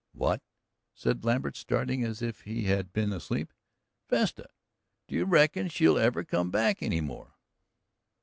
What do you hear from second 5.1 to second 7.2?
you reckon she'll ever come back any